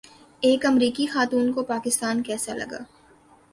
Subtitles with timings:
[0.41, 2.77] ایک امریکی خاتون کو پاکستان کیسا لگا